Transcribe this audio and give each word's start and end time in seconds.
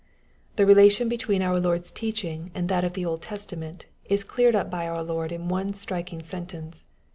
The 0.55 0.65
relation 0.65 1.09
between 1.09 1.43
our 1.43 1.59
Lord's 1.59 1.91
teaching 1.91 2.49
and 2.55 2.67
that 2.69 2.83
of 2.83 2.93
the 2.93 3.05
Old 3.05 3.21
Testament, 3.21 3.85
is 4.05 4.23
cleared 4.23 4.55
up 4.55 4.67
by 4.67 4.87
our 4.87 5.03
Lord 5.03 5.31
in 5.31 5.47
one 5.47 5.75
striking 5.75 6.23
sentence. 6.23 6.85